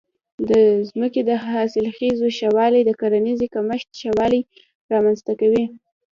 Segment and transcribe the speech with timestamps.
[0.49, 0.51] د
[0.89, 4.41] ځمکې د حاصلخېزۍ ښه والی د کرنیزې کښت ښه والی
[4.93, 5.63] رامنځته کوي.